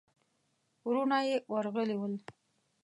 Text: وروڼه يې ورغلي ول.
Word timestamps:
وروڼه 0.87 1.17
يې 1.27 1.35
ورغلي 1.53 1.95
ول. 1.99 2.13